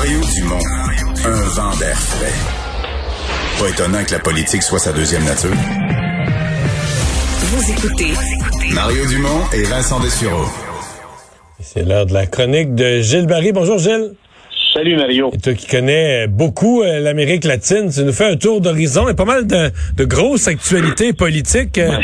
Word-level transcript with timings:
Mario 0.00 0.20
Dumont, 0.34 0.58
un 1.26 1.48
vent 1.50 1.76
d'air 1.76 1.94
frais. 1.94 2.32
Pas 3.58 3.68
étonnant 3.68 4.02
que 4.02 4.12
la 4.12 4.18
politique 4.18 4.62
soit 4.62 4.78
sa 4.78 4.94
deuxième 4.94 5.22
nature. 5.24 5.50
Vous 7.40 7.70
écoutez 7.70 8.12
Mario 8.72 9.04
Dumont 9.04 9.42
et 9.52 9.62
Vincent 9.64 10.00
Dessureau. 10.00 10.46
C'est 11.60 11.86
l'heure 11.86 12.06
de 12.06 12.14
la 12.14 12.24
chronique 12.24 12.74
de 12.74 13.00
Gilles 13.00 13.26
Barry. 13.26 13.52
Bonjour 13.52 13.76
Gilles. 13.76 14.14
Salut 14.72 14.96
Mario. 14.96 15.32
Et 15.34 15.38
toi 15.38 15.52
qui 15.52 15.66
connais 15.66 16.26
beaucoup 16.28 16.82
euh, 16.82 17.00
l'Amérique 17.00 17.44
latine, 17.44 17.90
tu 17.92 18.02
nous 18.02 18.14
fais 18.14 18.24
un 18.24 18.36
tour 18.36 18.62
d'horizon 18.62 19.06
et 19.06 19.14
pas 19.14 19.26
mal 19.26 19.46
de, 19.46 19.70
de 19.98 20.04
grosses 20.06 20.48
actualités 20.48 21.12
politiques, 21.12 21.76
euh, 21.76 21.98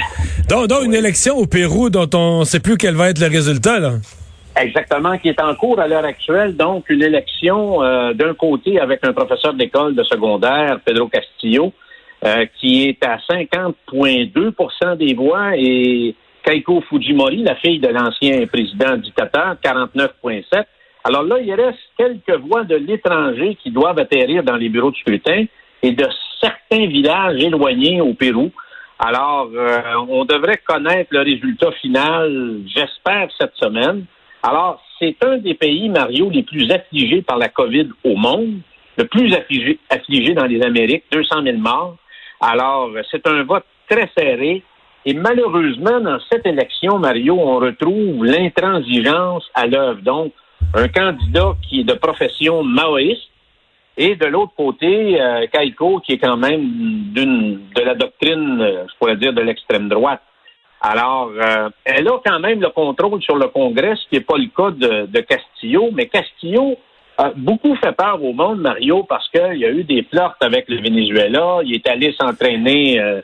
dont, 0.50 0.66
dont 0.66 0.82
une 0.84 0.92
élection 0.92 1.38
au 1.38 1.46
Pérou 1.46 1.88
dont 1.88 2.10
on 2.12 2.40
ne 2.40 2.44
sait 2.44 2.60
plus 2.60 2.76
quel 2.76 2.94
va 2.94 3.08
être 3.08 3.20
le 3.20 3.28
résultat. 3.28 3.78
Là. 3.78 3.94
Exactement, 4.59 5.18
qui 5.18 5.29
est 5.29 5.41
en 5.41 5.54
cours 5.54 5.79
à 5.79 5.86
l'heure 5.86 6.04
actuelle. 6.04 6.56
Donc, 6.56 6.88
une 6.88 7.02
élection 7.02 7.83
euh, 7.83 8.15
d'un 8.15 8.33
côté 8.33 8.80
avec 8.80 9.05
un 9.05 9.12
professeur 9.12 9.52
d'école 9.52 9.95
de 9.95 10.02
secondaire, 10.02 10.80
Pedro 10.82 11.09
Castillo, 11.09 11.74
euh, 12.24 12.46
qui 12.59 12.88
est 12.88 13.05
à 13.05 13.19
50,2 13.19 14.96
des 14.96 15.12
voix, 15.12 15.51
et 15.56 16.15
Keiko 16.42 16.80
Fujimori, 16.88 17.42
la 17.42 17.56
fille 17.56 17.80
de 17.80 17.88
l'ancien 17.88 18.46
président 18.46 18.96
dictateur, 18.96 19.56
49,7. 19.62 20.65
Alors 21.04 21.24
là, 21.24 21.37
il 21.38 21.52
reste 21.52 21.79
quelques 21.98 22.41
voix 22.41 22.65
de 22.65 22.77
l'étranger 22.77 23.59
qui 23.62 23.70
doivent 23.70 23.98
atterrir 23.98 24.43
dans 24.43 24.57
les 24.57 24.70
bureaux 24.70 24.91
de 24.91 24.96
scrutin 24.96 25.45
et 25.82 25.93
de 25.93 26.09
certains 26.41 26.87
villages 26.87 27.43
éloignés 27.43 28.01
au 28.01 28.15
Pérou. 28.15 28.51
Alors, 28.98 29.51
euh, 29.54 29.80
on 30.09 30.24
devrait 30.24 30.62
connaître 30.66 31.10
le 31.12 31.20
résultat 31.20 31.73
final, 31.73 32.60
j'espère, 32.66 33.29
cette 33.38 33.54
semaine. 33.57 34.07
Alors, 34.48 34.80
c'est 35.00 35.16
un 35.24 35.38
des 35.38 35.55
pays, 35.55 35.88
Mario, 35.88 36.30
les 36.30 36.45
plus 36.45 36.70
affligés 36.70 37.20
par 37.20 37.37
la 37.37 37.48
COVID 37.48 37.88
au 38.04 38.14
monde, 38.14 38.59
le 38.96 39.04
plus 39.04 39.34
affligé, 39.34 39.80
affligé 39.90 40.34
dans 40.34 40.45
les 40.45 40.62
Amériques, 40.62 41.02
200 41.10 41.43
000 41.43 41.59
morts. 41.59 41.96
Alors, 42.40 42.90
c'est 43.10 43.26
un 43.26 43.43
vote 43.43 43.65
très 43.90 44.09
serré. 44.16 44.62
Et 45.04 45.15
malheureusement, 45.15 45.98
dans 46.01 46.18
cette 46.30 46.46
élection, 46.46 47.01
Mario, 47.01 47.34
on 47.34 47.56
retrouve 47.56 48.24
l'intransigeance 48.24 49.51
à 49.52 49.66
l'œuvre. 49.66 50.01
Donc, 50.02 50.32
un 50.74 50.87
candidat 50.87 51.56
qui 51.68 51.80
est 51.80 51.84
de 51.84 51.95
profession 51.95 52.62
maoïste 52.62 53.28
et 53.96 54.15
de 54.15 54.26
l'autre 54.26 54.52
côté, 54.56 55.21
euh, 55.21 55.46
Kaiko, 55.52 56.01
qui 56.01 56.12
est 56.12 56.18
quand 56.18 56.37
même 56.37 56.60
d'une 57.12 57.60
de 57.74 57.82
la 57.82 57.95
doctrine, 57.95 58.60
euh, 58.60 58.84
je 58.88 58.96
pourrais 58.99 59.16
dire, 59.16 59.32
de 59.32 59.40
l'extrême 59.40 59.88
droite. 59.88 60.23
Alors, 60.80 61.30
euh, 61.35 61.69
elle 61.85 62.07
a 62.07 62.21
quand 62.24 62.38
même 62.41 62.60
le 62.60 62.69
contrôle 62.69 63.23
sur 63.23 63.37
le 63.37 63.49
Congrès, 63.49 63.95
ce 63.96 64.09
qui 64.09 64.16
n'est 64.16 64.21
pas 64.21 64.37
le 64.37 64.49
cas 64.56 64.71
de, 64.71 65.06
de, 65.06 65.21
Castillo, 65.21 65.91
mais 65.93 66.06
Castillo 66.06 66.77
a 67.19 67.33
beaucoup 67.34 67.75
fait 67.77 67.93
peur 67.93 68.22
au 68.22 68.33
monde, 68.33 68.60
Mario, 68.60 69.03
parce 69.05 69.28
qu'il 69.31 69.59
y 69.59 69.65
a 69.65 69.71
eu 69.71 69.84
des 69.84 70.06
flirts 70.10 70.37
avec 70.41 70.66
le 70.69 70.83
Venezuela, 70.83 71.60
il 71.65 71.75
est 71.75 71.88
allé 71.88 72.15
s'entraîner 72.19 73.00
euh, 73.00 73.21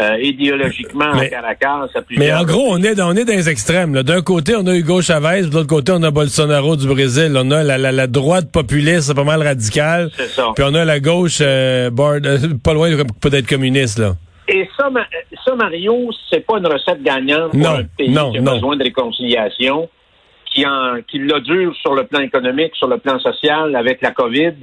euh, 0.00 0.16
idéologiquement 0.20 1.12
mais, 1.14 1.26
à 1.26 1.28
Caracas. 1.28 1.88
À 1.94 2.00
mais 2.16 2.32
en 2.32 2.44
gros, 2.44 2.66
on 2.70 2.82
est, 2.82 2.94
dans, 2.94 3.12
on 3.12 3.16
est 3.16 3.24
dans 3.24 3.32
les 3.32 3.48
extrêmes. 3.48 4.02
D'un 4.02 4.22
côté, 4.22 4.54
on 4.56 4.66
a 4.66 4.74
Hugo 4.74 5.02
Chavez, 5.02 5.42
de 5.42 5.54
l'autre 5.54 5.66
côté, 5.66 5.92
on 5.92 6.02
a 6.02 6.10
Bolsonaro 6.10 6.76
du 6.76 6.86
Brésil. 6.86 7.32
On 7.36 7.50
a 7.50 7.62
la, 7.62 7.78
la, 7.78 7.92
la 7.92 8.06
droite 8.06 8.50
populiste, 8.50 9.14
pas 9.14 9.24
mal 9.24 9.42
radicale. 9.42 10.10
C'est 10.16 10.28
ça. 10.28 10.48
Puis 10.54 10.64
on 10.66 10.74
a 10.74 10.84
la 10.84 10.98
gauche, 10.98 11.38
euh, 11.40 11.90
board, 11.90 12.26
pas 12.64 12.74
loin 12.74 12.90
peut-être 13.20 13.46
communiste, 13.46 13.98
là. 13.98 14.14
Ça, 14.82 14.90
ça 15.44 15.54
Mario, 15.54 16.10
c'est 16.28 16.44
pas 16.44 16.58
une 16.58 16.66
recette 16.66 17.02
gagnante 17.02 17.52
pour 17.52 17.60
non, 17.60 17.76
un 17.76 17.84
pays 17.84 18.10
non, 18.10 18.32
qui 18.32 18.38
a 18.38 18.40
non. 18.40 18.54
besoin 18.54 18.76
de 18.76 18.82
réconciliation, 18.82 19.88
qui, 20.46 20.66
en, 20.66 21.00
qui 21.08 21.18
l'a 21.20 21.38
dur 21.40 21.74
sur 21.76 21.94
le 21.94 22.04
plan 22.04 22.20
économique, 22.20 22.74
sur 22.74 22.88
le 22.88 22.98
plan 22.98 23.18
social, 23.20 23.76
avec 23.76 24.02
la 24.02 24.10
COVID, 24.10 24.54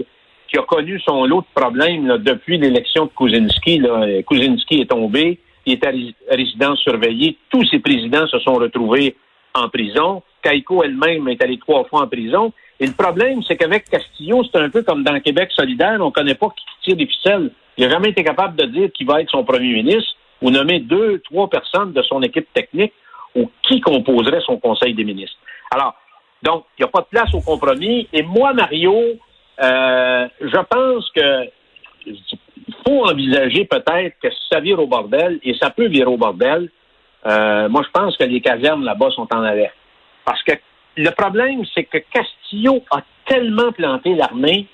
qui 0.50 0.58
a 0.58 0.64
connu 0.64 1.00
son 1.00 1.26
lot 1.26 1.42
de 1.42 1.62
problèmes 1.62 2.08
là, 2.08 2.18
depuis 2.18 2.58
l'élection 2.58 3.06
de 3.06 3.12
Kuczynski. 3.16 3.80
Là. 3.80 4.22
Kuczynski 4.28 4.82
est 4.82 4.90
tombé, 4.90 5.40
il 5.66 5.74
est 5.74 5.86
à 5.86 5.92
résidence 6.36 6.80
surveillée. 6.80 7.38
Tous 7.50 7.64
ses 7.70 7.80
présidents 7.80 8.28
se 8.28 8.40
sont 8.40 8.56
retrouvés 8.56 9.16
en 9.54 9.70
prison. 9.70 10.22
Kaiko 10.42 10.84
elle-même 10.84 11.28
est 11.30 11.42
allée 11.44 11.60
trois 11.60 11.86
fois 11.86 12.02
en 12.02 12.08
prison. 12.08 12.52
Et 12.80 12.88
le 12.88 12.94
problème, 12.94 13.42
c'est 13.44 13.58
qu'avec 13.58 13.90
Castillo, 13.90 14.44
c'est 14.44 14.60
un 14.60 14.70
peu 14.70 14.84
comme 14.84 15.04
dans 15.04 15.20
Québec 15.20 15.50
solidaire, 15.52 15.98
on 16.00 16.08
ne 16.08 16.12
connaît 16.12 16.36
pas 16.36 16.48
qui 16.50 16.66
tire 16.84 16.98
les 16.98 17.08
ficelles. 17.08 17.52
Il 17.80 17.88
n'a 17.88 17.92
jamais 17.92 18.10
été 18.10 18.26
capable 18.26 18.58
de 18.58 18.66
dire 18.66 18.90
qui 18.94 19.06
va 19.06 19.22
être 19.22 19.30
son 19.32 19.46
premier 19.46 19.72
ministre 19.72 20.14
ou 20.42 20.52
nommer 20.52 20.80
deux, 20.80 21.20
trois 21.20 21.50
personnes 21.50 21.94
de 21.94 22.02
son 22.02 22.22
équipe 22.22 22.52
technique 22.54 22.92
ou 23.34 23.50
qui 23.64 23.80
composerait 23.80 24.42
son 24.42 24.58
conseil 24.58 24.94
des 24.94 25.06
ministres. 25.06 25.38
Alors, 25.72 25.96
donc, 26.44 26.66
il 26.78 26.84
n'y 26.84 26.90
a 26.90 26.92
pas 26.92 27.00
de 27.00 27.08
place 27.10 27.34
au 27.34 27.40
compromis. 27.40 28.10
Et 28.12 28.22
moi, 28.22 28.52
Mario, 28.52 28.98
euh, 29.64 30.28
je 30.42 30.60
pense 30.70 31.10
que 31.12 31.50
il 32.06 32.76
faut 32.86 33.06
envisager 33.06 33.64
peut-être 33.64 34.16
que 34.22 34.28
ça 34.52 34.60
vire 34.60 34.80
au 34.80 34.88
bordel, 34.88 35.40
et 35.44 35.54
ça 35.54 35.70
peut 35.70 35.88
virer 35.88 36.10
au 36.10 36.18
bordel. 36.18 36.70
Euh, 37.26 37.70
moi, 37.70 37.84
je 37.86 37.92
pense 37.92 38.18
que 38.18 38.26
les 38.26 38.42
casernes 38.42 38.84
là-bas 38.84 39.12
sont 39.12 39.28
en 39.34 39.42
alerte. 39.42 39.76
Parce 40.26 40.44
que 40.44 40.52
le 40.98 41.12
problème, 41.12 41.64
c'est 41.74 41.86
que 41.86 42.00
Castillo 42.12 42.84
a 42.92 43.04
tellement 43.26 43.72
planté 43.72 44.16
l'armée, 44.16 44.68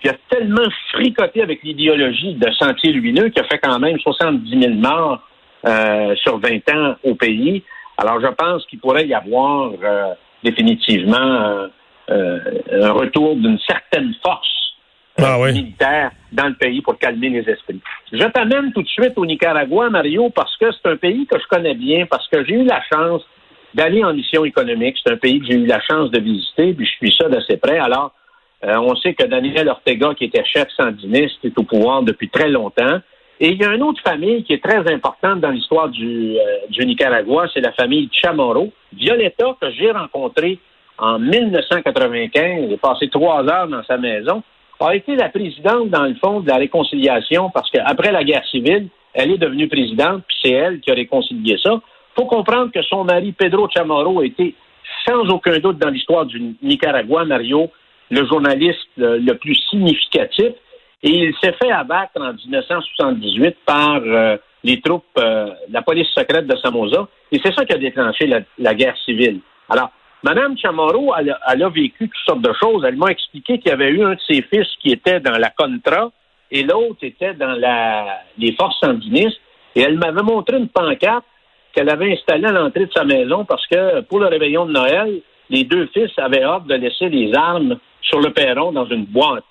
puis 0.00 0.08
a 0.08 0.14
tellement 0.30 0.68
fricoté 0.92 1.42
avec 1.42 1.62
l'idéologie 1.62 2.34
de 2.34 2.50
sentier 2.52 2.92
lumineux 2.92 3.28
qu'il 3.30 3.42
a 3.42 3.46
fait 3.46 3.58
quand 3.58 3.78
même 3.78 3.98
70 3.98 4.60
000 4.60 4.74
morts 4.74 5.20
euh, 5.66 6.14
sur 6.16 6.38
20 6.38 6.70
ans 6.74 6.96
au 7.02 7.14
pays. 7.14 7.62
Alors, 7.96 8.20
je 8.20 8.28
pense 8.28 8.64
qu'il 8.66 8.78
pourrait 8.78 9.06
y 9.06 9.14
avoir 9.14 9.72
euh, 9.82 10.14
définitivement 10.44 11.68
euh, 12.10 12.38
un 12.70 12.92
retour 12.92 13.34
d'une 13.36 13.58
certaine 13.66 14.14
force 14.22 14.48
ah 15.18 15.40
oui. 15.40 15.52
militaire 15.52 16.12
dans 16.30 16.46
le 16.46 16.54
pays 16.54 16.80
pour 16.80 16.96
calmer 16.96 17.30
les 17.30 17.50
esprits. 17.50 17.80
Je 18.12 18.24
t'amène 18.28 18.72
tout 18.72 18.82
de 18.82 18.88
suite 18.88 19.14
au 19.16 19.26
Nicaragua, 19.26 19.90
Mario, 19.90 20.30
parce 20.30 20.56
que 20.58 20.66
c'est 20.70 20.88
un 20.88 20.96
pays 20.96 21.26
que 21.26 21.38
je 21.38 21.46
connais 21.48 21.74
bien, 21.74 22.06
parce 22.06 22.28
que 22.28 22.44
j'ai 22.44 22.54
eu 22.54 22.64
la 22.64 22.80
chance 22.92 23.22
d'aller 23.74 24.04
en 24.04 24.14
mission 24.14 24.44
économique. 24.44 24.96
C'est 25.02 25.12
un 25.12 25.16
pays 25.16 25.40
que 25.40 25.46
j'ai 25.46 25.56
eu 25.56 25.66
la 25.66 25.80
chance 25.80 26.10
de 26.12 26.20
visiter, 26.20 26.72
puis 26.72 26.86
je 26.86 26.92
suis 26.92 27.16
ça 27.20 27.28
d'assez 27.28 27.56
près. 27.56 27.78
Alors, 27.78 28.12
euh, 28.64 28.76
on 28.76 28.94
sait 28.96 29.14
que 29.14 29.24
Daniel 29.24 29.68
Ortega, 29.68 30.14
qui 30.14 30.24
était 30.24 30.44
chef 30.44 30.68
sandiniste, 30.76 31.44
est 31.44 31.56
au 31.58 31.62
pouvoir 31.62 32.02
depuis 32.02 32.28
très 32.28 32.48
longtemps. 32.48 32.98
Et 33.40 33.50
il 33.50 33.60
y 33.60 33.64
a 33.64 33.72
une 33.72 33.82
autre 33.82 34.02
famille 34.02 34.42
qui 34.42 34.52
est 34.52 34.62
très 34.62 34.92
importante 34.92 35.40
dans 35.40 35.50
l'histoire 35.50 35.88
du, 35.88 36.36
euh, 36.36 36.66
du 36.70 36.84
Nicaragua, 36.84 37.46
c'est 37.54 37.60
la 37.60 37.72
famille 37.72 38.08
Chamorro. 38.12 38.72
Violetta, 38.92 39.56
que 39.60 39.70
j'ai 39.70 39.92
rencontrée 39.92 40.58
en 40.98 41.20
1995, 41.20 42.70
j'ai 42.70 42.76
passé 42.76 43.08
trois 43.08 43.48
heures 43.48 43.68
dans 43.68 43.84
sa 43.84 43.96
maison, 43.96 44.42
a 44.80 44.94
été 44.94 45.16
la 45.16 45.28
présidente, 45.28 45.90
dans 45.90 46.04
le 46.04 46.14
fond, 46.14 46.40
de 46.40 46.48
la 46.48 46.56
réconciliation, 46.56 47.50
parce 47.50 47.70
qu'après 47.70 48.12
la 48.12 48.24
guerre 48.24 48.46
civile, 48.46 48.88
elle 49.14 49.32
est 49.32 49.38
devenue 49.38 49.68
présidente, 49.68 50.22
puis 50.26 50.36
c'est 50.42 50.52
elle 50.52 50.80
qui 50.80 50.90
a 50.90 50.94
réconcilié 50.94 51.56
ça. 51.62 51.80
faut 52.14 52.26
comprendre 52.26 52.70
que 52.72 52.82
son 52.82 53.04
mari, 53.04 53.32
Pedro 53.32 53.68
Chamorro, 53.68 54.20
a 54.20 54.26
été 54.26 54.54
sans 55.06 55.28
aucun 55.28 55.58
doute 55.58 55.78
dans 55.78 55.90
l'histoire 55.90 56.26
du 56.26 56.54
Nicaragua, 56.62 57.24
Mario, 57.24 57.70
le 58.10 58.26
journaliste 58.26 58.88
le, 58.96 59.32
plus 59.34 59.54
significatif, 59.70 60.52
et 61.02 61.10
il 61.10 61.34
s'est 61.40 61.52
fait 61.52 61.70
abattre 61.70 62.20
en 62.20 62.32
1978 62.32 63.56
par 63.64 64.00
euh, 64.04 64.36
les 64.64 64.80
troupes, 64.80 65.04
euh, 65.18 65.50
la 65.70 65.82
police 65.82 66.08
secrète 66.08 66.46
de 66.46 66.56
Somoza, 66.56 67.08
et 67.30 67.40
c'est 67.44 67.54
ça 67.54 67.64
qui 67.64 67.72
a 67.72 67.78
déclenché 67.78 68.26
la, 68.58 68.74
guerre 68.74 68.96
civile. 69.04 69.40
Alors, 69.68 69.90
Madame 70.24 70.58
Chamorro, 70.58 71.14
elle, 71.16 71.36
elle 71.48 71.62
a 71.62 71.68
vécu 71.68 72.08
toutes 72.08 72.26
sortes 72.26 72.42
de 72.42 72.52
choses. 72.60 72.84
Elle 72.84 72.96
m'a 72.96 73.08
expliqué 73.08 73.58
qu'il 73.58 73.70
y 73.70 73.72
avait 73.72 73.90
eu 73.90 74.02
un 74.02 74.14
de 74.14 74.20
ses 74.26 74.42
fils 74.42 74.66
qui 74.82 74.90
était 74.90 75.20
dans 75.20 75.38
la 75.38 75.50
Contra 75.50 76.10
et 76.50 76.64
l'autre 76.64 76.98
était 77.02 77.34
dans 77.34 77.52
la, 77.52 78.22
les 78.36 78.52
forces 78.54 78.80
sandinistes. 78.80 79.40
Et 79.76 79.82
elle 79.82 79.96
m'avait 79.96 80.22
montré 80.22 80.56
une 80.56 80.68
pancarte 80.68 81.24
qu'elle 81.72 81.90
avait 81.90 82.12
installée 82.12 82.46
à 82.46 82.52
l'entrée 82.52 82.86
de 82.86 82.92
sa 82.92 83.04
maison 83.04 83.44
parce 83.44 83.64
que 83.68 84.00
pour 84.00 84.18
le 84.18 84.26
réveillon 84.26 84.66
de 84.66 84.72
Noël, 84.72 85.20
les 85.50 85.64
deux 85.64 85.86
fils 85.94 86.10
avaient 86.16 86.42
hâte 86.42 86.66
de 86.66 86.74
laisser 86.74 87.08
les 87.08 87.32
armes 87.34 87.78
sur 88.02 88.20
le 88.20 88.32
perron 88.32 88.72
dans 88.72 88.86
une 88.86 89.04
boîte. 89.04 89.44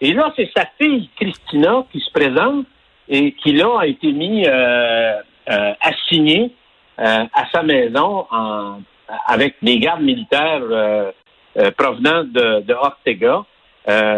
Et 0.00 0.12
là, 0.12 0.32
c'est 0.36 0.50
sa 0.56 0.66
fille 0.80 1.08
Christina 1.16 1.84
qui 1.92 2.00
se 2.00 2.10
présente 2.10 2.66
et 3.08 3.32
qui 3.32 3.52
là 3.52 3.80
a 3.80 3.86
été 3.86 4.12
mis 4.12 4.46
euh, 4.46 5.14
euh, 5.50 5.72
assignée 5.80 6.52
euh, 6.98 7.24
à 7.32 7.50
sa 7.52 7.62
maison 7.62 8.26
avec 9.26 9.56
des 9.62 9.78
gardes 9.78 10.02
militaires 10.02 10.62
euh, 10.62 11.12
euh, 11.56 11.70
provenant 11.72 12.24
de, 12.24 12.60
de 12.62 12.74
Ortega, 12.74 13.44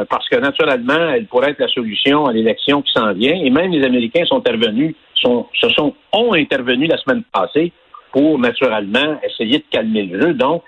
parce 0.09 0.29
que 0.29 0.37
naturellement, 0.37 1.11
elle 1.15 1.27
pourrait 1.27 1.50
être 1.50 1.59
la 1.59 1.69
solution 1.69 2.27
à 2.27 2.33
l'élection 2.33 2.83
qui 2.83 2.93
s'en 2.93 3.12
vient. 3.12 3.35
Et 3.35 3.50
même 3.50 3.73
les 3.73 3.85
Américains 3.85 4.25
sont 4.25 4.38
intervenus, 4.38 4.94
sont, 5.15 5.47
se 5.55 5.69
sont, 5.71 5.94
ont 6.12 6.35
intervenu 6.35 6.87
la 6.87 6.99
semaine 6.99 7.25
passée 7.33 7.73
pour 8.12 8.38
naturellement 8.38 9.19
essayer 9.25 9.59
de 9.59 9.65
calmer 9.71 10.05
le 10.05 10.21
jeu. 10.21 10.35
Donc, 10.35 10.62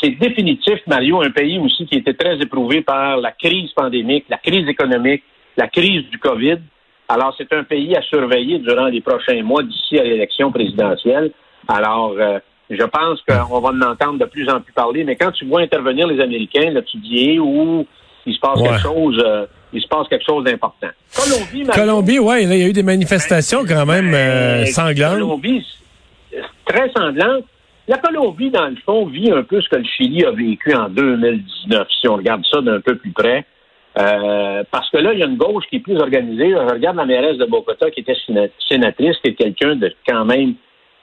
c'est 0.00 0.10
définitif, 0.10 0.78
Mario, 0.86 1.22
un 1.22 1.30
pays 1.30 1.58
aussi 1.58 1.86
qui 1.86 1.96
était 1.96 2.14
très 2.14 2.36
éprouvé 2.38 2.82
par 2.82 3.16
la 3.18 3.32
crise 3.32 3.72
pandémique, 3.72 4.26
la 4.28 4.38
crise 4.38 4.68
économique, 4.68 5.22
la 5.56 5.68
crise 5.68 6.08
du 6.10 6.18
COVID. 6.18 6.58
Alors, 7.08 7.34
c'est 7.38 7.52
un 7.52 7.64
pays 7.64 7.96
à 7.96 8.02
surveiller 8.02 8.58
durant 8.58 8.86
les 8.86 9.00
prochains 9.00 9.42
mois 9.42 9.62
d'ici 9.62 9.98
à 9.98 10.04
l'élection 10.04 10.50
présidentielle. 10.50 11.30
Alors, 11.68 12.14
euh, 12.18 12.38
je 12.68 12.82
pense 12.82 13.20
qu'on 13.22 13.60
va 13.60 13.68
en 13.70 13.80
entendre 13.80 14.18
de 14.18 14.24
plus 14.24 14.48
en 14.48 14.60
plus 14.60 14.72
parler, 14.72 15.04
mais 15.04 15.16
quand 15.16 15.30
tu 15.30 15.46
vois 15.46 15.60
intervenir 15.60 16.06
les 16.08 16.20
Américains, 16.20 16.70
là, 16.70 16.82
tu 16.82 16.98
dis, 16.98 17.38
où 17.38 17.86
il 18.26 18.34
se 18.34 18.40
passe 18.40 18.60
quelque 18.60 18.82
chose. 18.82 19.22
Euh, 19.24 19.46
il 19.72 19.82
se 19.82 19.88
passe 19.88 20.08
quelque 20.08 20.24
chose 20.24 20.44
d'important. 20.44 20.88
Colombie, 21.14 21.66
Colombie, 21.72 22.18
ouais, 22.18 22.44
il 22.44 22.54
y 22.54 22.62
a 22.62 22.68
eu 22.68 22.72
des 22.72 22.82
manifestations 22.82 23.64
quand 23.66 23.84
même 23.84 24.12
euh, 24.14 24.62
ben, 24.62 24.66
sanglantes. 24.66 25.14
Colombie, 25.14 25.66
très 26.64 26.90
sanglantes. 26.96 27.44
La 27.88 27.98
Colombie, 27.98 28.50
dans 28.50 28.66
le 28.66 28.76
fond, 28.84 29.06
vit 29.06 29.30
un 29.30 29.44
peu 29.44 29.60
ce 29.60 29.68
que 29.68 29.76
le 29.76 29.84
Chili 29.84 30.24
a 30.24 30.32
vécu 30.32 30.74
en 30.74 30.88
2019, 30.88 31.86
si 32.00 32.08
on 32.08 32.16
regarde 32.16 32.44
ça 32.50 32.60
d'un 32.60 32.80
peu 32.80 32.96
plus 32.96 33.12
près. 33.12 33.44
Euh, 33.98 34.64
parce 34.70 34.90
que 34.90 34.98
là, 34.98 35.12
il 35.12 35.20
y 35.20 35.22
a 35.22 35.26
une 35.26 35.36
gauche 35.36 35.64
qui 35.70 35.76
est 35.76 35.80
plus 35.80 35.96
organisée. 35.96 36.50
Je 36.50 36.74
regarde 36.74 36.96
la 36.96 37.06
mairesse 37.06 37.38
de 37.38 37.46
Bogota, 37.46 37.90
qui 37.92 38.00
était 38.00 38.16
sénatrice, 38.68 39.16
qui 39.22 39.30
est 39.30 39.34
quelqu'un 39.34 39.76
de 39.76 39.94
quand 40.06 40.24
même 40.24 40.54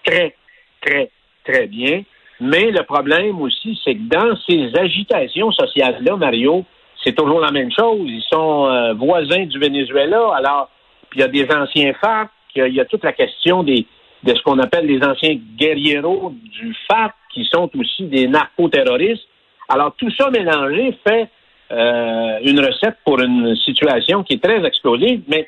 très, 0.04 0.36
très, 0.82 1.10
très 1.46 1.68
bien. 1.68 2.04
Mais 2.42 2.70
le 2.72 2.84
problème 2.84 3.42
aussi, 3.42 3.80
c'est 3.84 3.96
que 3.96 4.10
dans 4.10 4.36
ces 4.48 4.70
agitations 4.78 5.52
sociales-là, 5.54 6.18
Mario, 6.18 6.66
c'est 7.02 7.16
toujours 7.16 7.40
la 7.40 7.52
même 7.52 7.72
chose. 7.72 8.02
Ils 8.04 8.26
sont 8.30 8.68
euh, 8.68 8.94
voisins 8.94 9.46
du 9.46 9.58
Venezuela. 9.58 10.36
Alors, 10.36 10.70
puis 11.10 11.20
il 11.20 11.22
y 11.22 11.26
a 11.26 11.30
des 11.30 11.48
anciens 11.56 11.94
FARC, 11.94 12.30
il 12.56 12.74
y 12.74 12.82
a 12.82 12.86
toute 12.86 13.04
la 13.04 13.14
question 13.14 13.64
des, 13.64 13.88
de 14.24 14.34
ce 14.34 14.42
qu'on 14.44 14.60
appelle 14.60 14.86
les 14.86 15.04
anciens 15.04 15.38
guerrieros 15.58 16.34
du 16.52 16.75
FARC, 16.88 17.14
qui 17.34 17.46
sont 17.46 17.70
aussi 17.78 18.04
des 18.04 18.28
narcoterroristes. 18.28 19.28
Alors, 19.68 19.96
tout 19.98 20.12
ça 20.18 20.30
mélangé 20.30 20.98
fait 21.06 21.30
euh, 21.72 22.40
une 22.44 22.60
recette 22.60 22.98
pour 23.06 23.20
une 23.20 23.56
situation 23.58 24.24
qui 24.24 24.34
est 24.34 24.44
très 24.44 24.64
explosive, 24.66 25.24
mais 25.28 25.48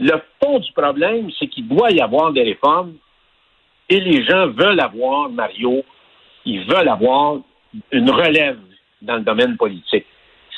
le 0.00 0.14
fond 0.42 0.58
du 0.58 0.72
problème, 0.72 1.30
c'est 1.38 1.48
qu'il 1.48 1.68
doit 1.68 1.90
y 1.90 2.00
avoir 2.00 2.32
des 2.32 2.42
réformes 2.42 2.94
et 3.88 4.00
les 4.00 4.24
gens 4.24 4.48
veulent 4.48 4.80
avoir, 4.80 5.28
Mario, 5.28 5.82
ils 6.44 6.64
veulent 6.64 6.88
avoir 6.88 7.38
une 7.92 8.10
relève 8.10 8.58
dans 9.02 9.16
le 9.16 9.22
domaine 9.22 9.56
politique. 9.56 10.06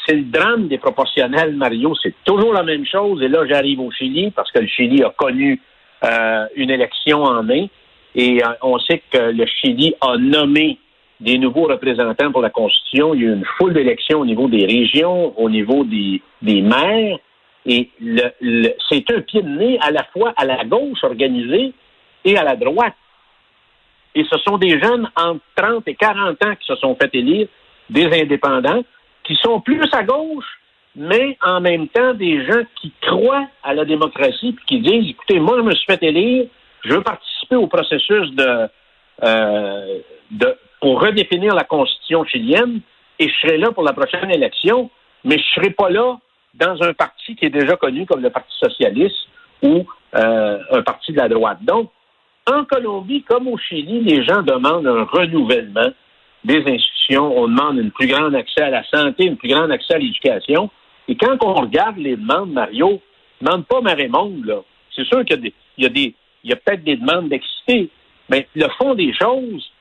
C'est 0.06 0.14
le 0.14 0.24
drame 0.24 0.68
des 0.68 0.78
proportionnels, 0.78 1.54
Mario, 1.56 1.94
c'est 2.02 2.14
toujours 2.24 2.52
la 2.52 2.62
même 2.62 2.86
chose. 2.86 3.22
Et 3.22 3.28
là, 3.28 3.46
j'arrive 3.46 3.80
au 3.80 3.90
Chili 3.90 4.30
parce 4.30 4.50
que 4.50 4.60
le 4.60 4.66
Chili 4.66 5.02
a 5.02 5.10
connu 5.10 5.60
euh, 6.04 6.46
une 6.56 6.70
élection 6.70 7.22
en 7.24 7.42
mai 7.42 7.70
et 8.14 8.42
euh, 8.42 8.48
on 8.62 8.78
sait 8.78 9.02
que 9.10 9.18
le 9.18 9.46
Chili 9.46 9.94
a 10.00 10.16
nommé 10.16 10.78
des 11.20 11.38
nouveaux 11.38 11.66
représentants 11.66 12.32
pour 12.32 12.42
la 12.42 12.50
Constitution. 12.50 13.14
Il 13.14 13.22
y 13.22 13.26
a 13.26 13.28
eu 13.28 13.34
une 13.34 13.44
foule 13.58 13.74
d'élections 13.74 14.20
au 14.20 14.24
niveau 14.24 14.48
des 14.48 14.64
régions, 14.64 15.38
au 15.38 15.50
niveau 15.50 15.84
des, 15.84 16.22
maires. 16.62 17.18
Et 17.66 17.90
c'est 18.88 19.10
un 19.10 19.20
pied 19.20 19.42
de 19.42 19.48
nez 19.48 19.78
à 19.82 19.90
la 19.90 20.04
fois 20.04 20.32
à 20.36 20.46
la 20.46 20.64
gauche 20.64 21.04
organisée 21.04 21.74
et 22.24 22.36
à 22.36 22.42
la 22.42 22.56
droite. 22.56 22.94
Et 24.14 24.24
ce 24.24 24.38
sont 24.38 24.56
des 24.58 24.80
jeunes 24.80 25.08
entre 25.14 25.40
30 25.56 25.86
et 25.86 25.94
40 25.94 26.44
ans 26.44 26.54
qui 26.56 26.66
se 26.66 26.74
sont 26.76 26.96
fait 26.96 27.14
élire, 27.14 27.46
des 27.90 28.06
indépendants, 28.06 28.82
qui 29.22 29.36
sont 29.36 29.60
plus 29.60 29.88
à 29.92 30.02
gauche, 30.02 30.59
mais 30.96 31.36
en 31.42 31.60
même 31.60 31.88
temps 31.88 32.14
des 32.14 32.44
gens 32.46 32.62
qui 32.80 32.92
croient 33.00 33.46
à 33.62 33.74
la 33.74 33.84
démocratie, 33.84 34.52
puis 34.52 34.64
qui 34.66 34.80
disent, 34.80 35.10
écoutez, 35.10 35.38
moi, 35.38 35.56
je 35.58 35.62
me 35.62 35.74
suis 35.74 35.86
fait 35.86 36.02
élire, 36.02 36.46
je 36.84 36.94
veux 36.94 37.02
participer 37.02 37.56
au 37.56 37.66
processus 37.66 38.30
de, 38.32 38.68
euh, 39.24 39.98
de 40.30 40.56
pour 40.80 41.00
redéfinir 41.00 41.54
la 41.54 41.64
constitution 41.64 42.24
chilienne, 42.24 42.80
et 43.18 43.28
je 43.28 43.34
serai 43.40 43.58
là 43.58 43.70
pour 43.70 43.82
la 43.82 43.92
prochaine 43.92 44.30
élection, 44.30 44.90
mais 45.24 45.38
je 45.38 45.44
serai 45.54 45.70
pas 45.70 45.90
là 45.90 46.16
dans 46.54 46.82
un 46.82 46.92
parti 46.94 47.36
qui 47.36 47.44
est 47.44 47.50
déjà 47.50 47.76
connu 47.76 48.06
comme 48.06 48.22
le 48.22 48.30
Parti 48.30 48.52
socialiste 48.58 49.28
ou 49.62 49.86
euh, 50.14 50.58
un 50.70 50.82
parti 50.82 51.12
de 51.12 51.18
la 51.18 51.28
droite. 51.28 51.58
Donc, 51.62 51.90
en 52.46 52.64
Colombie, 52.64 53.22
comme 53.22 53.46
au 53.48 53.58
Chili, 53.58 54.00
les 54.00 54.24
gens 54.24 54.42
demandent 54.42 54.86
un 54.86 55.04
renouvellement 55.04 55.90
des 56.44 56.64
institutions. 56.66 57.38
On 57.38 57.46
demande 57.46 57.78
un 57.78 57.90
plus 57.90 58.06
grand 58.06 58.32
accès 58.34 58.62
à 58.62 58.70
la 58.70 58.82
santé, 58.84 59.28
un 59.28 59.34
plus 59.34 59.50
grand 59.50 59.70
accès 59.70 59.94
à 59.94 59.98
l'éducation. 59.98 60.70
Et 61.10 61.16
quand 61.16 61.36
on 61.42 61.54
regarde 61.54 61.96
les 61.96 62.16
demandes, 62.16 62.52
Mario, 62.52 63.00
demande 63.40 63.66
pas 63.66 63.80
Marie-Monde, 63.80 64.44
là. 64.44 64.60
C'est 64.94 65.04
sûr 65.04 65.24
qu'il 65.24 65.52
y 65.76 65.86
a 65.86 65.88
a 66.52 66.56
peut-être 66.56 66.84
des 66.84 66.96
demandes 66.96 67.28
d'excité, 67.28 67.90
mais 68.28 68.46
le 68.54 68.68
fond 68.78 68.94
des 68.94 69.12
choses, 69.12 69.72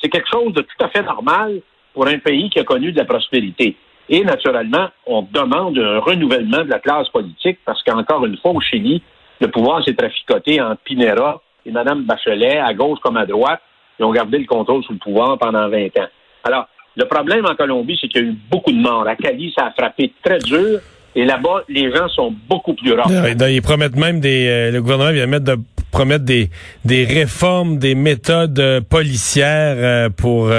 c'est 0.00 0.08
quelque 0.08 0.28
chose 0.28 0.52
de 0.52 0.62
tout 0.62 0.84
à 0.84 0.88
fait 0.88 1.02
normal 1.02 1.60
pour 1.94 2.08
un 2.08 2.18
pays 2.18 2.50
qui 2.50 2.58
a 2.58 2.64
connu 2.64 2.90
de 2.90 2.98
la 2.98 3.04
prospérité. 3.04 3.76
Et 4.08 4.24
naturellement, 4.24 4.88
on 5.06 5.22
demande 5.22 5.78
un 5.78 6.00
renouvellement 6.00 6.64
de 6.64 6.70
la 6.70 6.80
classe 6.80 7.08
politique 7.10 7.60
parce 7.64 7.80
qu'encore 7.84 8.26
une 8.26 8.36
fois, 8.38 8.50
au 8.50 8.60
Chili, 8.60 9.00
le 9.40 9.48
pouvoir 9.48 9.84
s'est 9.84 9.94
traficoté 9.94 10.60
en 10.60 10.74
Pinera 10.74 11.40
et 11.64 11.70
Mme 11.70 12.02
Bachelet, 12.02 12.58
à 12.58 12.74
gauche 12.74 12.98
comme 12.98 13.16
à 13.16 13.26
droite, 13.26 13.62
ils 14.00 14.04
ont 14.04 14.10
gardé 14.10 14.38
le 14.38 14.46
contrôle 14.46 14.82
sous 14.82 14.92
le 14.92 14.98
pouvoir 14.98 15.38
pendant 15.38 15.68
20 15.68 15.86
ans. 15.98 16.08
Alors, 16.42 16.66
le 16.96 17.04
problème 17.06 17.46
en 17.46 17.54
Colombie, 17.54 17.98
c'est 18.00 18.08
qu'il 18.08 18.22
y 18.22 18.24
a 18.24 18.28
eu 18.28 18.36
beaucoup 18.50 18.72
de 18.72 18.78
morts. 18.78 19.06
À 19.06 19.16
Cali, 19.16 19.52
ça 19.56 19.66
a 19.66 19.70
frappé 19.72 20.12
très 20.22 20.38
dur. 20.38 20.80
Et 21.14 21.24
là-bas, 21.24 21.64
les 21.68 21.94
gens 21.94 22.08
sont 22.08 22.34
beaucoup 22.48 22.74
plus 22.74 22.92
rares. 22.92 23.10
Ils 23.48 23.62
promettent 23.62 23.96
même 23.96 24.20
des. 24.20 24.46
Euh, 24.48 24.70
le 24.70 24.80
gouvernement 24.80 25.12
vient 25.12 25.26
mettre 25.26 25.44
de 25.44 25.56
promettre 25.90 26.24
des, 26.24 26.48
des 26.86 27.04
réformes, 27.04 27.78
des 27.78 27.94
méthodes 27.94 28.58
euh, 28.58 28.80
policières 28.80 29.76
euh, 29.76 30.08
pour 30.08 30.50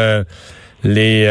les 0.83 1.27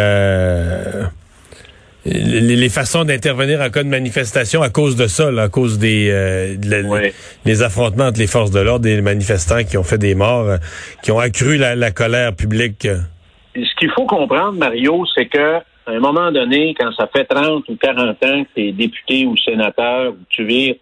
les, 2.04 2.56
les, 2.56 2.68
façons 2.68 3.04
d'intervenir 3.04 3.60
en 3.60 3.70
cas 3.70 3.82
de 3.82 3.88
manifestation 3.88 4.62
à 4.62 4.70
cause 4.70 4.96
de 4.96 5.06
ça, 5.06 5.28
à 5.38 5.48
cause 5.48 5.78
des 5.78 6.08
euh, 6.10 6.56
les, 7.44 7.62
affrontements 7.62 8.06
entre 8.06 8.18
les 8.18 8.26
forces 8.26 8.50
de 8.50 8.58
l'ordre 8.60 8.86
et 8.88 8.96
les 8.96 9.02
manifestants 9.02 9.62
qui 9.62 9.76
ont 9.76 9.84
fait 9.84 9.98
des 9.98 10.14
morts, 10.14 10.48
euh, 10.48 10.56
qui 11.02 11.12
ont 11.12 11.20
accru 11.20 11.56
la, 11.56 11.90
colère 11.92 12.34
publique. 12.34 12.88
Ce 13.54 13.74
qu'il 13.76 13.90
faut 13.90 14.06
comprendre, 14.06 14.58
Mario, 14.58 15.04
c'est 15.14 15.26
que 15.26 15.60
à 15.84 15.90
un 15.90 15.98
moment 15.98 16.30
donné, 16.30 16.74
quand 16.78 16.92
ça 16.92 17.08
fait 17.08 17.24
30 17.24 17.68
ou 17.68 17.76
40 17.76 18.10
ans 18.10 18.44
que 18.44 18.48
tu 18.54 18.68
es 18.68 18.72
député 18.72 19.26
ou 19.26 19.36
sénateur 19.36 20.12
ou 20.12 20.18
tu 20.28 20.44
vires, 20.44 20.76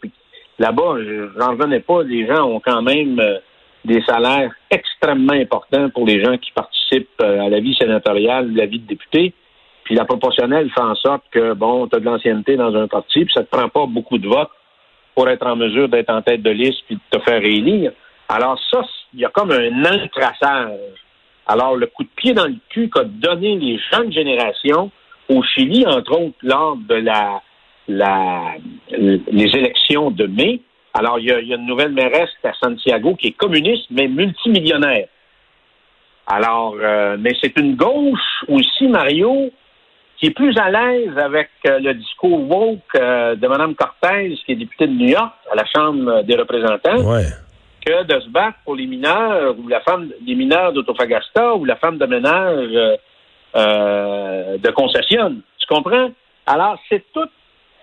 là-bas, 0.59 0.97
j'en 1.39 1.51
revenais 1.53 1.81
pas, 1.81 2.03
les 2.03 2.27
gens 2.27 2.45
ont 2.45 2.61
quand 2.61 2.83
même 2.83 3.19
euh, 3.19 3.39
des 3.85 4.03
salaires 4.03 4.53
extrêmement 4.71 5.33
importants 5.33 5.89
pour 5.91 6.07
les 6.07 6.23
gens 6.23 6.37
qui 6.37 6.53
participent 6.53 7.21
à 7.21 7.49
la 7.49 7.61
vie 7.61 7.75
sénatoriale, 7.75 8.55
la 8.55 8.67
vie 8.67 8.79
de 8.79 8.87
député. 8.87 9.33
Puis 9.85 9.95
la 9.95 10.05
proportionnelle 10.05 10.71
fait 10.71 10.83
en 10.83 10.95
sorte 10.95 11.25
que, 11.31 11.55
bon, 11.55 11.89
tu 11.89 11.97
as 11.97 12.01
de 12.01 12.05
l'ancienneté 12.05 12.57
dans 12.57 12.75
un 12.75 12.87
parti, 12.87 13.25
puis 13.25 13.33
ça 13.35 13.43
te 13.43 13.51
prend 13.51 13.69
pas 13.69 13.87
beaucoup 13.87 14.19
de 14.19 14.29
votes 14.29 14.51
pour 15.15 15.29
être 15.29 15.47
en 15.47 15.57
mesure 15.57 15.89
d'être 15.89 16.11
en 16.11 16.23
tête 16.23 16.43
de 16.43 16.51
liste 16.51 16.83
puis 16.87 16.97
de 16.97 17.19
te 17.19 17.23
faire 17.25 17.41
réélire. 17.41 17.93
Alors 18.29 18.59
ça, 18.71 18.83
il 19.15 19.21
y 19.21 19.25
a 19.25 19.31
comme 19.31 19.51
un 19.51 19.85
encrassage. 19.85 20.79
Alors 21.51 21.75
le 21.75 21.87
coup 21.87 22.05
de 22.05 22.09
pied 22.15 22.33
dans 22.33 22.47
le 22.47 22.55
cul 22.69 22.89
qu'a 22.89 23.03
donné 23.03 23.57
les 23.57 23.77
jeunes 23.93 24.13
générations 24.13 24.93
au 25.29 25.43
Chili, 25.43 25.85
entre 25.85 26.13
autres 26.13 26.37
lors 26.43 26.77
de 26.77 26.95
la, 26.95 27.43
les 28.89 29.57
élections 29.57 30.13
de 30.13 30.27
mai. 30.29 30.61
Alors 30.95 31.19
il 31.19 31.27
y, 31.27 31.33
a, 31.33 31.41
une 31.41 31.67
nouvelle 31.67 31.91
mairesse 31.91 32.31
à 32.45 32.53
Santiago 32.53 33.17
qui 33.17 33.29
est 33.29 33.37
communiste 33.37 33.87
mais 33.91 34.07
multimillionnaire. 34.07 35.09
Alors, 36.29 36.77
euh, 36.81 37.17
mais 37.19 37.33
c'est 37.43 37.59
une 37.59 37.75
gauche 37.75 38.45
aussi, 38.47 38.87
Mario, 38.87 39.51
qui 40.19 40.27
est 40.27 40.31
plus 40.31 40.57
à 40.57 40.71
l'aise 40.71 41.19
avec 41.19 41.51
euh, 41.67 41.81
le 41.81 41.95
discours 41.95 42.49
woke 42.49 42.79
euh, 42.95 43.35
de 43.35 43.49
Mme 43.49 43.75
Cortez, 43.75 44.39
qui 44.47 44.53
est 44.53 44.57
députée 44.57 44.87
de 44.87 44.93
New 44.93 45.09
York 45.09 45.33
à 45.51 45.57
la 45.57 45.65
Chambre 45.65 46.23
des 46.23 46.37
représentants, 46.37 47.03
que 47.91 48.05
de 48.05 48.21
se 48.21 48.29
battre 48.29 48.59
pour 48.65 48.77
les 48.77 48.87
mineurs 48.87 49.55
ou 49.59 49.69
la 49.69 49.81
femme 49.81 50.11
des 50.21 50.35
mineurs 50.35 50.73
d'Autofagasta 50.73 51.55
ou 51.55 51.65
la 51.65 51.77
femme 51.77 51.99
de 51.99 52.07
ménage 52.07 52.99
euh, 53.57 54.59
de 54.59 54.71
concession. 54.71 55.37
Tu 55.59 55.67
comprends? 55.67 56.11
Alors, 56.47 56.79
c'est 56.89 57.05
tout, 57.13 57.29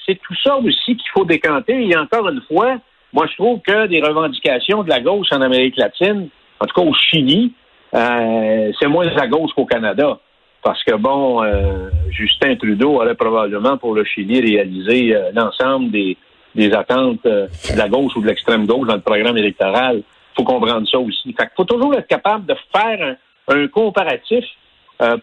c'est 0.06 0.16
tout 0.16 0.36
ça 0.44 0.56
aussi 0.58 0.96
qu'il 0.96 1.12
faut 1.14 1.26
décanter. 1.26 1.90
Et 1.90 1.98
encore 1.98 2.28
une 2.30 2.42
fois, 2.48 2.78
moi, 3.14 3.28
je 3.30 3.36
trouve 3.36 3.60
que 3.62 3.88
des 3.88 4.02
revendications 4.02 4.84
de 4.84 4.90
la 4.90 5.02
gauche 5.02 5.28
en 5.32 5.42
Amérique 5.42 5.78
latine, 5.78 6.30
en 6.60 6.66
tout 6.66 6.82
cas 6.82 6.88
au 6.88 6.94
Chili, 6.94 7.54
c'est 7.92 8.88
moins 8.88 9.08
à 9.08 9.28
gauche 9.28 9.52
qu'au 9.56 9.66
Canada. 9.66 10.20
Parce 10.64 10.84
que, 10.84 10.96
bon, 10.96 11.44
euh, 11.44 11.90
Justin 12.10 12.56
Trudeau 12.56 12.96
aurait 12.96 13.16
probablement 13.16 13.78
pour 13.78 13.94
le 13.94 14.04
Chili 14.04 14.42
réalisé 14.42 15.16
euh, 15.16 15.32
l'ensemble 15.34 15.92
des, 15.92 16.18
des 16.56 16.74
attentes 16.74 17.25
euh, 17.25 17.48
de 17.72 17.77
la 17.77 17.88
gauche 17.88 18.16
ou 18.16 18.22
de 18.22 18.27
l'extrême 18.27 18.66
gauche 18.66 18.88
dans 18.88 18.96
le 18.96 19.01
programme 19.01 19.38
électoral. 19.38 20.04
Faut 20.36 20.44
comprendre 20.44 20.88
ça 20.89 21.00
aussi. 21.00 21.34
Fait 21.34 21.50
faut 21.56 21.66
toujours 21.66 21.94
être 21.96 22.08
capable 22.08 22.46
de 22.46 22.56
faire 22.75 23.16
un, 23.48 23.68
comparatif 23.68 24.44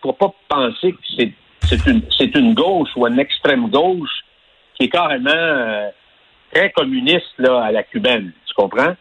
pour 0.00 0.16
pas 0.16 0.32
penser 0.48 0.92
que 0.92 0.98
c'est 1.16 1.32
c'est 1.62 1.86
une, 1.86 2.02
une 2.34 2.54
gauche 2.54 2.90
ou 2.94 3.06
une 3.06 3.18
extrême 3.18 3.68
gauche 3.70 4.24
qui 4.74 4.84
est 4.84 4.88
carrément 4.88 5.90
très 6.52 6.70
communiste 6.70 7.32
là, 7.38 7.64
à 7.64 7.72
la 7.72 7.82
cubaine. 7.82 8.32
Tu 8.46 8.54
comprends? 8.54 8.94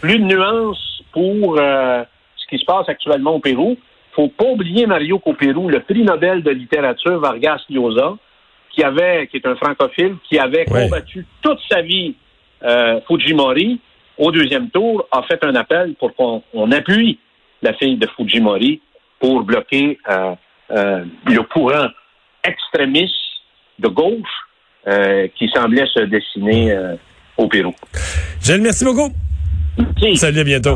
Plus 0.00 0.18
de 0.18 0.24
nuances 0.24 1.02
pour 1.12 1.56
ce 1.56 2.46
qui 2.48 2.58
se 2.58 2.64
passe 2.64 2.88
actuellement 2.88 3.34
au 3.34 3.40
Pérou 3.40 3.76
faut 4.14 4.28
pas 4.28 4.46
oublier, 4.46 4.86
Mario, 4.86 5.18
qu'au 5.18 5.34
Pérou, 5.34 5.68
le 5.68 5.80
prix 5.80 6.04
Nobel 6.04 6.42
de 6.42 6.50
littérature 6.50 7.18
Vargas 7.18 7.60
Llosa, 7.68 8.14
qui 8.74 8.82
avait, 8.82 9.26
qui 9.28 9.36
est 9.36 9.46
un 9.46 9.56
francophile, 9.56 10.16
qui 10.28 10.38
avait 10.38 10.64
combattu 10.64 11.26
toute 11.42 11.58
sa 11.70 11.82
vie 11.82 12.14
euh, 12.64 13.00
Fujimori, 13.06 13.80
au 14.18 14.30
deuxième 14.30 14.70
tour, 14.70 15.06
a 15.10 15.22
fait 15.22 15.42
un 15.44 15.54
appel 15.54 15.94
pour 15.98 16.14
qu'on 16.14 16.72
appuie 16.72 17.18
la 17.62 17.72
fille 17.74 17.96
de 17.96 18.08
Fujimori 18.16 18.80
pour 19.20 19.42
bloquer 19.42 19.98
euh, 20.08 20.34
euh, 20.70 21.04
le 21.26 21.42
courant 21.42 21.88
extrémiste 22.42 23.14
de 23.78 23.88
gauche 23.88 24.28
qui 25.38 25.48
semblait 25.48 25.86
se 25.94 26.02
dessiner 26.02 26.76
au 27.38 27.48
Pérou. 27.48 27.74
Gilles, 28.42 28.60
merci 28.60 28.84
beaucoup. 28.84 29.10
Salut, 30.16 30.40
à 30.40 30.44
bientôt. 30.44 30.72